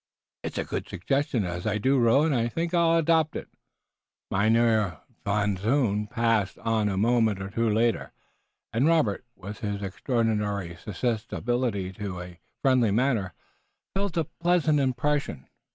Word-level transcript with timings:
"It's 0.41 0.57
a 0.57 0.63
good 0.65 0.89
suggestion, 0.89 1.45
as 1.45 1.67
I 1.67 1.77
do 1.77 1.99
row, 1.99 2.23
and 2.23 2.33
I 2.33 2.47
think 2.47 2.73
I'll 2.73 2.97
adopt 2.97 3.35
it." 3.35 3.47
Mynheer 4.31 4.97
Van 5.23 5.57
Zoon 5.57 6.07
passed 6.07 6.57
on 6.57 6.89
a 6.89 6.97
moment 6.97 7.39
or 7.39 7.51
two 7.51 7.69
later, 7.69 8.11
and 8.73 8.87
Robert, 8.87 9.23
with 9.35 9.59
his 9.59 9.83
extraordinary 9.83 10.75
susceptibility 10.75 11.93
to 11.93 12.19
a 12.19 12.39
friendly 12.63 12.89
manner, 12.89 13.33
felt 13.95 14.17
a 14.17 14.23
pleasant 14.23 14.79
impression. 14.79 15.47